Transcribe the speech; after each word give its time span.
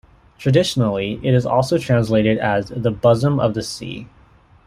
Traditionally, 0.39 1.19
it 1.21 1.31
is 1.35 1.45
also 1.45 1.77
translated 1.77 2.39
as 2.39 2.69
"the 2.69 2.89
bosom 2.89 3.39
of 3.39 3.55
sea". 3.63 4.07